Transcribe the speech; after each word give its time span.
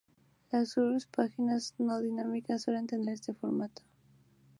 Las 0.51 0.77
urls 0.77 0.87
en 0.87 0.93
las 0.95 1.05
páginas 1.05 1.75
no 1.77 1.99
dinámicas 2.01 2.63
suelen 2.63 2.87
tener 2.87 3.13
este 3.13 3.35
formato. 3.35 3.83